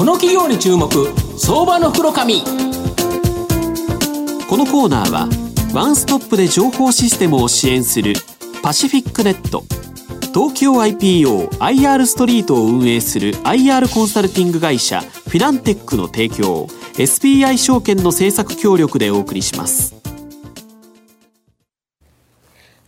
[0.00, 0.88] この企業に注目
[1.36, 2.46] 相場の袋紙こ
[4.56, 5.28] のコーナーは
[5.74, 8.14] ワンストップで情報システムを支援する
[8.62, 9.62] パシフィックネット
[10.32, 16.64] 東京 IPOIR ストリートを運営する IR コンサルティング会社フィナンテックの提供
[16.94, 20.00] SBI 証券の政策協力でお送りします。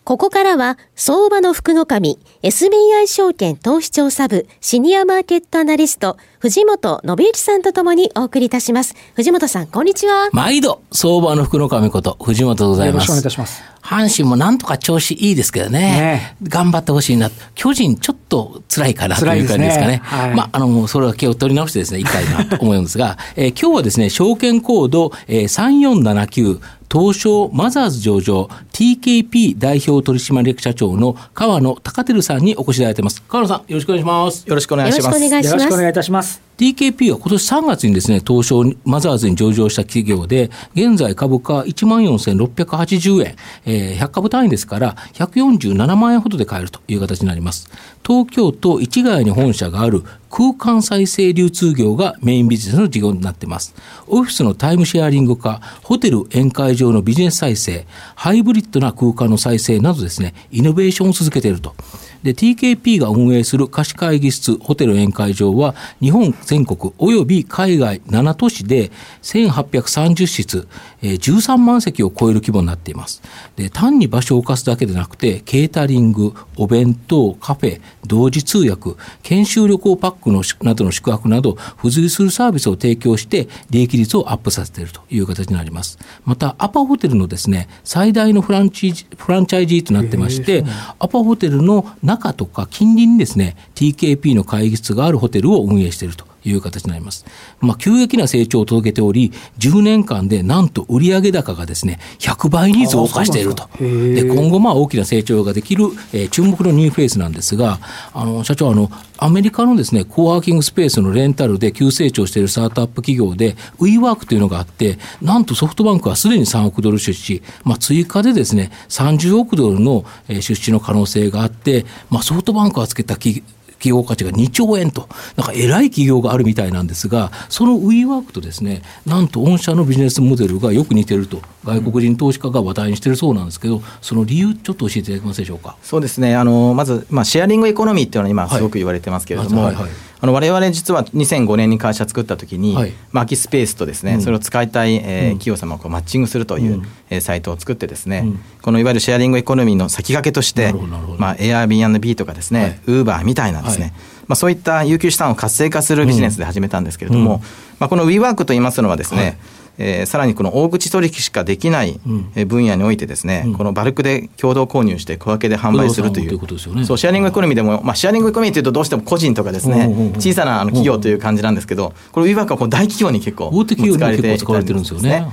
[0.05, 8.97] ここからは、相場の福の神、SBI 証券投資調査部、シニアマーケットアナリスト、藤本信之さんとともにお送りいたします。
[9.15, 10.29] 藤本さん、こんにちは。
[10.33, 12.95] 毎度、相場の福の神こと、藤本でございます。
[12.95, 13.63] よろしくお願いいたします。
[13.81, 15.81] 阪神もなんとか調子いいですけどね。
[15.81, 17.31] ね頑張ってほしいな。
[17.55, 19.93] 巨人ちょっと辛いかなという感じですかね。
[19.93, 26.59] ねはい、まあ、あの、それは気を取り直してですね、いきたいなと思うんですが、 えー、今日はですね、証券コード、えー、3479、
[26.93, 33.23] 東証マザーズ上場 TKP 代表取締役社長の川野隆照さんにお越しいただいてます。
[33.29, 34.45] 川野さん、よろしくお願いします。
[34.47, 35.07] よろしくお願いします。
[35.07, 36.32] よろしくお願いいたします。
[36.63, 47.69] TKP は今年3月にですね、東証マザーズに上場した企業で、現在株価14,680円、えー、100株単位ですから、147万円ほどで買えるという形になります。
[48.07, 53.75] 東京都市ヶ谷に本社がある空間再生流通業がメインビジネスの事業になっています。
[54.07, 61.75] オフィスのタイムシェアリング化、ホテル宴会場のビジネス再生、ハイブリッドな空間の再生などですね、イノベーションを続けていると。
[62.23, 68.91] で、TKP が運営する貸し会議室、ホテル宴会場は、日本全国及び海外7都市で
[69.23, 70.69] 1830室、
[71.03, 73.23] えー、13万席を超える規模になっています。
[73.57, 78.93] で、単に場所を貸すだけでなくて、ケータリング、お弁当、カフェ、同時通訳、
[79.23, 85.99] 研修旅行パックのなどの宿泊など、付随するサービスを提供して、利益率をアップさせているという形になります。
[86.25, 90.65] また、アパホテルのですね、最大のフランチフランチャイジーとなってまして、
[90.99, 97.25] アパホテルの中とか近隣にですね、TKP の会議室があるホテルを運営しているという形になります。
[97.61, 103.69] まあ、急激な成長を届けており、10年間でなんと売上高がですね、100倍に増加していると。
[103.79, 107.79] で、今後まあ大きな成長ができる、えー、注目のニューフェイスなんですが、
[108.13, 123.45] あの、社長、あの、アメリカのですね、コワーキングスペースのレンタルで急成長しているスタートアップ企業で、ウィーワークというのがあって、なんとソフトバンクはすでに3億ドル出資、まあ、追加でですね、30億ドルの出資の可能性があって、まあ、ソフトバンクがつけた企
[123.83, 135.77] 企業価値が2兆円と、なんか偉い企業があるみたいなんですが、そのウィーワークとですね、なんと御社のビジネスモデルがよく似てると、外国人投資家が話題にしてるそうなんですけど、その理由、ちょっと教えていただけますでしょうか？
[135.83, 139.91] そうですね、あのまず、まあ、シェアリングエコノミーっていうのは今、すごく言われてますけれども、はいはいはい
[140.23, 145.03] あの我々実は2005年に会社作った時に、はい、空きスペースとですね、うん、それを使いたい、えー、
[145.33, 150.73] 企業様をこうマッチングするという、うん、えー、サイトを作ってですね、うん、このいわゆるシェアリングエコノミーの先駆けとして、
[151.19, 153.93] まあ、Airbnb とかですね、ウーバーみたいなですね、はい。
[154.29, 157.41] まあ、そういった有給資産を活性化するビジネスで始めたんですけれども、うん、
[157.81, 159.37] まあ、この WeWork といいますのはですね、はい
[159.79, 161.99] えー、さらにこの大口取引しかできない
[162.47, 175.11] 分野においてですね、うん、このバルクで共同購入して小分けで販売するという、うね、そうシェアリングエコノミーでも、まあ、シェアリングエコノミーというとどうしても個人とかですね、小さなあの企業という感じなんですけど、これ WeWork はこう大企業に結構使われて使われてるんですよね。
[175.13, 175.25] はい、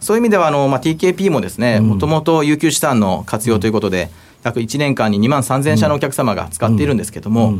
[0.00, 4.10] そういう意味ではあの、まあ、TKP もですね、もともと有給資産の活用ということで、
[4.44, 7.58] 約1年間に2万3000社のお客様が使っているんですけども、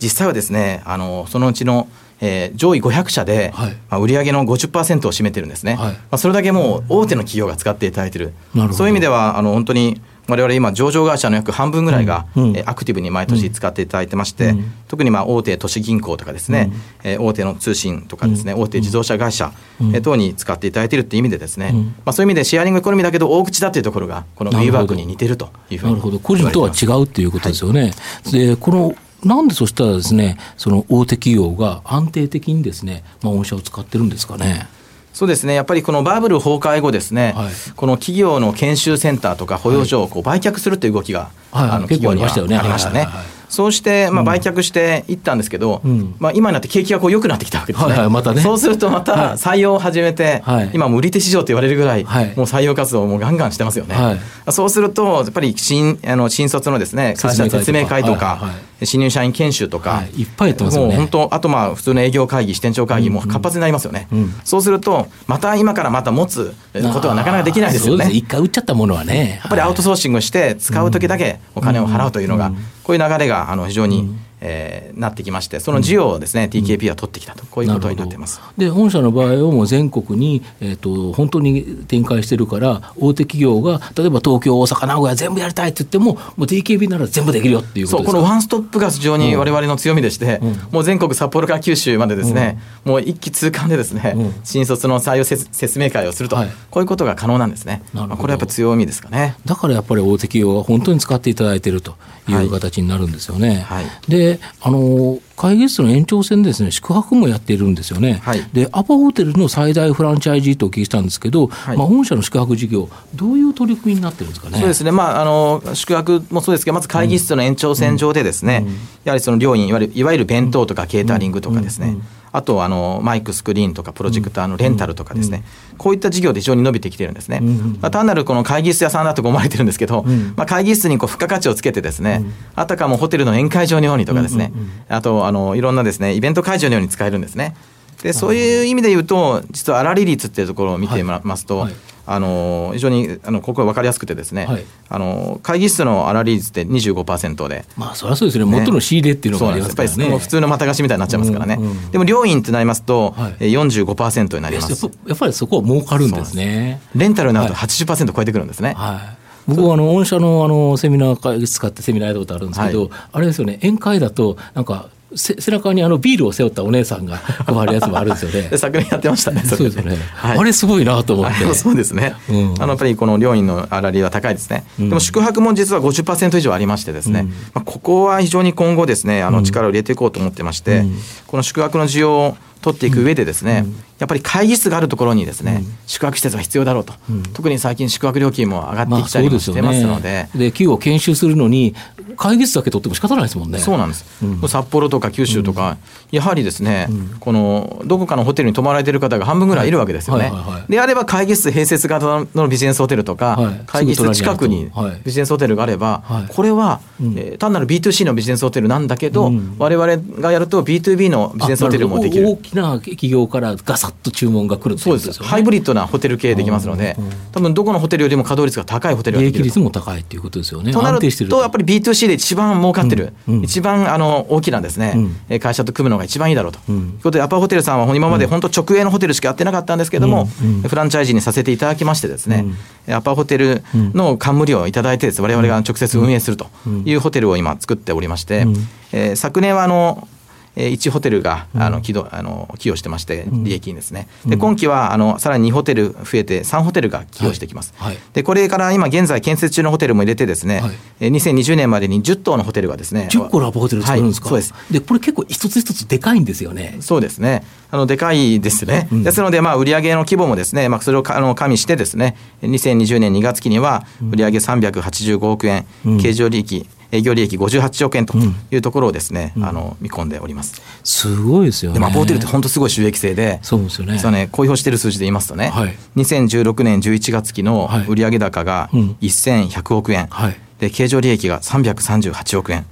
[0.00, 1.88] 実際はですねあのそのうちの
[2.20, 8.32] えー、上位500社で、はい、まあ、売上の50%を占めてるんですね、はい、まあ、それだけもう大手の企業が使っていただいてる。
[8.72, 16.72] そういう意味ではあの本当に我々今上場会社の約半分ぐらいが、うん、えアクティブに毎年使っていただいてまして、うん、特にまあ大手都市銀行とかですね、
[17.04, 19.52] うん、えー、大手の通信とかですね、大手自動車会社、
[19.94, 21.72] え等に使っていただいているっていう意味でですね、
[22.04, 26.18] まあ、そういう意味でシェアリングエコノミーだけど大口だっていうところがこの WeWork に似てるというふうになるほど。
[26.18, 27.86] 個人とは違うっていうことですよね、は
[28.30, 34.68] い、でこのなんでそしたらですね、その大手企業が安定的にですね、まあ、御社を使ってるんですかね？
[35.12, 35.54] そうですね。
[35.54, 43.08] やっぱりこのバブル崩壊後ですね、はい、この企業の研修センターとか保養所をこう売却するという動きが、はい、あの企業にはありましたね。
[43.48, 47.90] そうして、まあ、売却していったんですけど、うん、まあ、今になって景気がこう良くなってきたわけですね。
[47.92, 48.40] はいはいまたね。
[48.40, 53.94] そうするとまた採用を始めて、はい、今も売り手市場と言われるぐらい、はい、もう採用活動をもうガンガンしてますよね。
[53.94, 54.18] は
[54.48, 58.50] い、そうするとやっぱり新あの新卒のですね会社説明会とか、
[58.82, 60.88] 新入社員研修とか、い、っぱいやってますよね。
[60.88, 64.08] もう本当あとまあ普通の営業会議支店長会議も活発になりますよね。
[64.12, 66.54] うんうん、そうするとまた今からまた持つ
[66.92, 68.10] ことはなかなかできないですよね。
[68.12, 69.38] 一回売っちゃったものはね。
[69.40, 72.52] やっぱりアウトソーシングして使う時だけお金を払うというのが、
[72.82, 74.14] こういう流れがあの非常に、
[74.46, 78.40] えーなってきましてその需要をですね、うん、TKP は取ってきたとこういうことになってます。
[78.56, 94.14] で本社の場合はもう全国に、えーと、本当に展開してるから大手企業が例えば東京大阪名古屋全部やりたいって言ってももう TKP なら全部できるよっていうことそうこのワンストップが非常に我々の強みでして、うん、もう全国札幌から九州までですね、うん、もう一気通貫でですね、
[94.44, 97.82] 新卒の採用説明会をすると、はい、こういうことが可能なんですね。
[97.92, 99.36] まあ、これはやっぱ強みですかね。
[99.44, 101.96] だからやっぱり大手企業が本当に使っていただいていると
[102.28, 103.48] いう形になるんですよね。
[103.48, 114.58] はいはい、であの会議室の延長線でですね宿泊もやっているんですよね、はい、でアパホテルの最大フランチャイジーとお聞きしたんですけど、はい、まあ、本社の宿泊事業、どういう取り組みになってるんですかね。
[114.58, 118.68] そうですね、まあ、あの宿泊もそうですけど、まず会議室の延長線上でですね、うん。
[118.68, 118.74] うん、
[119.04, 119.72] やはりその料金い
[120.04, 122.02] わゆる、弁当とかケータリングとかですね、うん
[122.36, 125.42] あとあのマイク、スクリーンとかプロジェクターのレンタルとかですね、
[125.78, 127.40] こういった事業で非常に伸びてきてるんですね。
[127.80, 130.02] まあ、単なるこの会議室屋さんだと思われてるんですけど、
[130.36, 132.24] まあ、会議室にこう付加価値をつけてですね、
[132.54, 134.52] あたかもホテルの宴会場のようにとかですね、
[134.90, 137.56] あとあのいろんなですねイベント会場のように使えるんですね。
[138.02, 141.72] でそういう意味で言うと実は粗利率っていうところを見てみますと、はい。
[141.72, 147.64] はいあの非常にあのここは分かりやすくてですね、はい、あの会議室の粗利率って25%で。
[147.76, 148.44] まあそりゃそうですね。
[148.44, 149.60] 元の仕入れっていうのがね。
[149.60, 154.86] やっぱり普通のまた貸しみたいになっちゃいますからね、うんうん、でも料金ってなりますと、はい、45%になります。
[155.06, 156.80] やっぱりそこは儲かるんですね。
[156.94, 159.00] レンタルになると80%超えてくるんですね、は
[159.48, 159.50] い。
[159.50, 163.58] 僕はあの御社のあのセミナー会議使ってセミナーやったことあるんですけど、はい、あれですよね。
[163.62, 167.16] 宴会だとなんか背中にあのビールを背負ったお姉さんが
[167.46, 168.56] 配るやつもあるんですよね。
[168.56, 169.42] 昨年やってましたね。
[169.44, 171.54] そうですよね、はい、あれすごいなと思って。
[171.54, 172.14] そうですね。
[172.28, 174.64] うん、あのやっぱりこの料金の粗利は高いですね。
[174.78, 182.36] でも宿泊も実は50%以上ありましてですね、うん、まあここは非常に今後ですね、あの力を入れていこうと思ってまして、うん、この宿泊の需要を
[182.66, 183.64] 取っていく上でですね、
[184.00, 186.94] やっぱり会議室があるところにですね、宿泊施設が必要だろうと、
[187.32, 191.76] 特に最近宿泊料金も上がってきたりもしてますので,、で企業を研修するのに
[192.16, 193.60] 会議室だけ取っても仕方ないですもんね。
[193.60, 194.04] そうなんです、
[194.48, 195.76] 札幌とか九州とか、
[196.10, 196.88] やはりですね、
[197.20, 200.32] このどこかのホテルに泊まられてる方が半分ぐらいいるわけですよね、
[200.68, 204.72] であれば会議室併設型のビジネスホテルとか、会議室近くに
[205.04, 206.80] ビジネスホテルがあれば、これは、
[207.14, 215.22] え単なる B2C のビジネスホテルなんだけど、われわれがやると B2B のビジネスホテルもできるな企業からガサッと注文が来るそうです。
[215.22, 216.96] ハイブリッドなホテル経営できますので、
[217.32, 219.44] 多分どこのホテルよりも稼働率が高いホテルができる。
[219.44, 220.72] 利益率も高いっていうことですよね。
[220.72, 224.94] となるとやっぱり B2C で一番儲かってる、うんうん、一番あの大きなですね、
[225.30, 230.26] うん、会社と組むのが一番いいだろうと、うん、いうことでアパホテルさんは今まで本当直営のホテルしかやってなかったんですけども、
[230.68, 232.44] フランチャイズにさせていただきましてですね、
[232.88, 235.22] アパホテルの冠をいただいてです。
[235.22, 236.48] 我々が直接運営すると
[236.84, 238.46] いうホテルを今作っておりまして、
[238.92, 240.08] えー、昨年はあの
[240.56, 247.94] えー、1ホテルがあの起動あの寄与してまして、利益にですね、で今期はあのさらに2ホテル増えて、3ホテルが寄与してきます、はい。
[247.94, 250.72] はい、でこれから今現在、建設中のホテルも入れて、ですね、はい、
[251.08, 254.54] 2020年までに10棟のホテルがですね、10個のホテル作るんですか、そうです。
[254.70, 256.78] でこれ、結構一つ一つでかいんですよね。
[256.80, 257.44] そうですね。
[257.70, 268.14] あのでかいですね、うん、ですので、まあ、売上の規模もですね、まあ、それをあの加味して、ですね2020年2月期には売上385億円、うん、経常利益営業利益58億円と
[268.50, 270.60] いうところをですね、うん、あの見込んでおります。
[270.84, 271.80] すごいですよね。
[271.80, 273.94] まあ、ポーテルって本当すごい収益性で、そうですよね。
[273.94, 282.66] 実はね、公表している数字で言いますとね、はい、2016年11月期の売上高が1100億円、はい、で経常利益が338億円。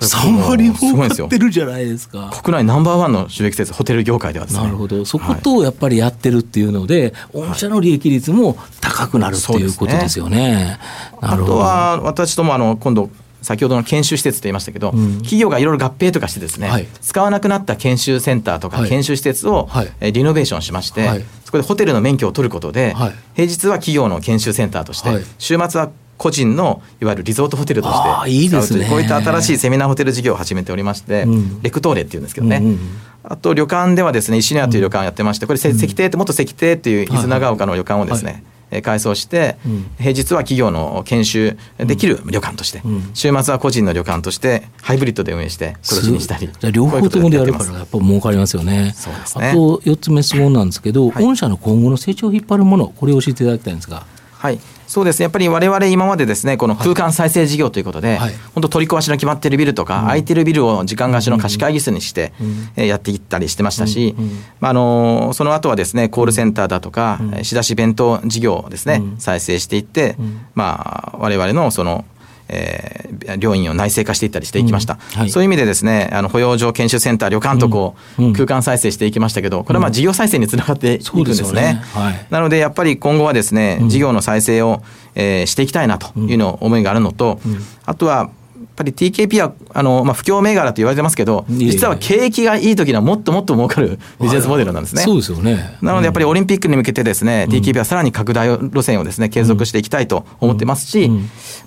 [0.00, 2.30] 3割儲かってるじゃないですか。
[2.42, 4.64] 国内ナンバーワンの収益施設ホテル業界ではですね。
[4.64, 5.04] なるほど。
[5.04, 10.78] そことやっぱりやってるっていうので、はい、御社の利益率も高くなるっていうことですよね、ね、
[11.20, 13.10] あとは私どもあの今度
[13.42, 22.94] 先ほどの研修施設と言いましたけど、うん、企業がいろいろ合併とかしてですね、はい、使わなくなった研修センターとか研修施設を、はい、リノベーションしまして、はい、そこでホテルの免許を取ることで、
[23.34, 32.78] 平日は企業の研修センターとして、週末は個人のいわゆるリゾートホテルとしていいです、ね、こういった新しいセミナーホテル事業を始めておりまして、うん、レクトーレっていうんですけどね、うんうん、
[33.22, 38.42] あと旅館ではですね石屋という旅館をやってましてこれ石庭って元石庭っていう伊豆長岡の旅館をですね、はい
[38.82, 39.56] 改装して、
[39.98, 42.82] 平日は企業の研修できる旅館として、
[43.14, 46.50] 週末は個人の旅館としてハイブリッドで運営して黒字にしたり。
[46.72, 48.92] 両方ともでやるからやっぱ儲かりますよね。
[48.94, 49.48] そうですね。
[49.50, 54.06] あと4つ目質問なんですけど、御社の今後の成長を引っ張るものこれを教えていただきたいんですが。
[54.32, 54.58] はい
[54.88, 62.32] そうですね、やっぱり我々今までですね、この空間再生事業ということで、はい、本当取り壊しの決まっているビルとか、うん、空いてるビルを時間貸しの貸し会議室にして、
[62.76, 64.30] うん、やっていったりしてましたし、うん、
[64.60, 70.16] まあ、あのその後はですね、コールセンターだとか、仕出し弁当事業をですね、再生していって、
[70.54, 72.06] まあ、我々のその、
[72.48, 75.20] えー、両院を内製化していったりしていきました、うん。
[75.20, 81.60] はい、そういう意味でですねあの保養所研修センター旅館とこう、うん、空間再生していきましたけどこれはまあ事業再生につながっていくんですね。
[81.60, 81.82] ね。
[81.92, 84.82] はい、なのでやっぱり今後はですね事業の再生を、
[85.14, 87.40] えー、していきたいなというの思いがあるのと、
[87.84, 88.30] あとは
[88.76, 95.02] ぱり TKP はあの、まあ、不況銘柄と言われてますけど、実は景気がいい時にはもっともっと儲かるビジネスモデルなんですね。
[95.02, 95.78] そうですよね。
[95.82, 101.10] なのでやっぱりオリンピックに向けてですね、うん、TKP はさらに拡大路線をですね継続していきたいと思ってますし、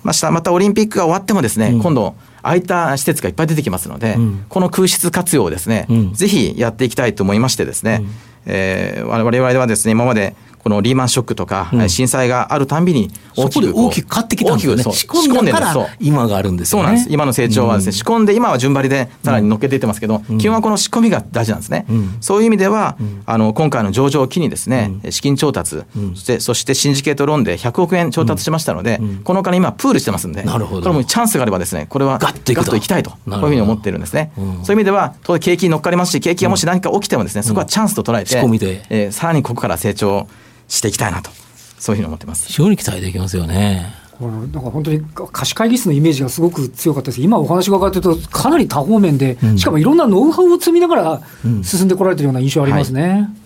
[0.02, 4.16] またまたオリンピックが終わってもですね、今度空いた施設がいっぱい出てきますので、
[4.48, 8.10] この空室活用をですね、ぜひやっていきたいと思いましてですね、うん、
[8.46, 14.82] えー、我々はですね今までこのリーマンショックとか、うん、震災があるたんびに大きく大きく買ってきたんですよね。
[14.82, 16.84] 仕込んでから今があるんですよね。
[16.84, 17.12] そうなんです。
[17.12, 21.86] 今の成長はですね、仕込んで今は順張りでさらに乗っけていってますけど、うん、基本はこの仕込みが大事なんですね。
[21.88, 25.82] うん、そういう意味では、あの今回の上場を機にですね、資金調達、
[26.14, 30.82] そしてそしてシンジケートローンで100億円調達しましたので、このお金今プールしてますんで、なるほど。
[30.82, 34.30] これもチャンスがあればですね、これはガッといきたいとこういうふうに思ってるんですね。
[34.36, 38.36] そういう意味では当然景気に乗っかりますし、景気がもし何か起きてもですね、そこはチャンスと捉えて、
[38.90, 40.28] えー、さらにここから成長
[40.72, 41.30] していきたいなと、
[41.78, 42.48] そういうふうに思ってます。
[42.48, 43.94] 非常に期待できますよね。
[44.20, 45.02] なんか本当に
[45.32, 51.22] 貸し会議室のイメージがすごく強かったです今お話が伺ってるとかなり多方面で、うん、しかもいろんなノウハウを積みながら
[51.64, 53.02] 進んでこられてるような印象ありますね。
[53.02, 53.41] うんはい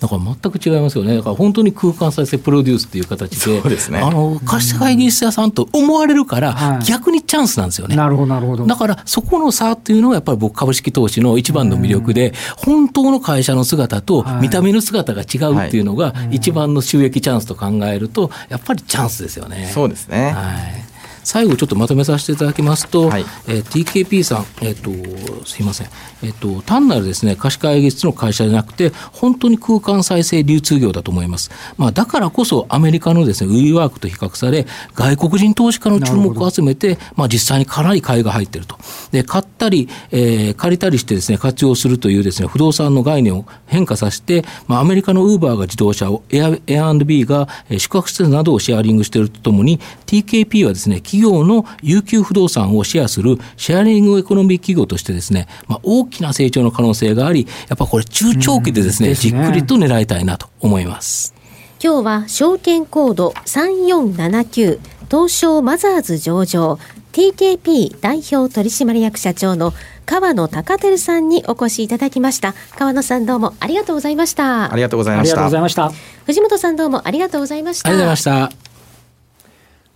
[0.00, 1.16] だから全く違いますよね。
[1.16, 7.96] だから本当に空間再生プロデュースっていう形で、そうですね、あの貸し会議室屋さんと思われるから、逆にチャンスなんですよね。
[7.96, 8.66] なるほど、なるほど。
[8.66, 19.70] だからそこの差っていうのがやっぱり僕株式投資の一番の魅力で、本当の会社の姿と見た目の姿が違うっていうのが一番の収益チャンスと考えると、やっぱりチャンスですよね。
[19.72, 20.32] そうですね。
[20.32, 20.95] はい。
[21.26, 25.88] 最後ちょっとまとめさせていただきますと、はい、えー、TKP さん、えっ、ー、と、すいません、
[26.22, 31.50] えっ、ー、と、単なるですね、貸し会議室の会社じゃなくて、本当に空間再生流通業だと思います。
[31.78, 38.78] まあ、だからこそアメリカのですね、ウィーワークと比較され、外国人投資家の注目を集めて、まあ、実際にかなり買いが入っていると。
[39.10, 59.30] で、買ったり、えー、借りたりしてですね、活用するというですね、不動産の概念を変化させて、まあ、アメリカのウーバーが自動車を、エア、エア &B が宿泊施設などをシェアリングしているとともに、TKP はですね、企業の有給不動産をシェアするシェアリングエコノミー企業としてですね、まあ、大きな成長の可能性があり、やっぱこれ中長期でですね、ですね。
[59.30, 61.34] じっくりと狙いたいなと思います。
[61.82, 64.78] 今日は証券コード3479
[65.10, 66.78] 東証マザーズ上場
[67.12, 69.72] TKP 代表取締役社長の
[70.04, 72.54] 川野隆照さんにお越しいただきました。
[72.76, 74.72] 川野さんどうもありがとうございました。
[74.72, 75.24] ありがとうございま
[75.68, 75.90] した。
[76.26, 77.88] 藤本さんどうもありがとうございました。
[77.88, 78.65] ありがとうございました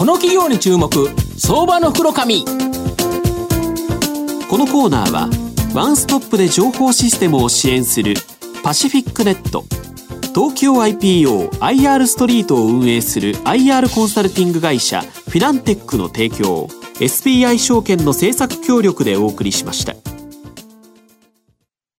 [0.00, 0.88] この企業に注目。
[1.36, 2.42] 相場の袋紙。
[2.46, 2.52] こ
[4.56, 5.28] のコーナーは
[5.74, 8.14] ワンストップで情報システムを支援する
[8.64, 9.66] パシフィックネット。
[10.34, 20.09] 東京 IPOIR ストリートを運営する IR コンサルティング会社フィナンテックの提供 SBI 証券の政策協力でお送りしました。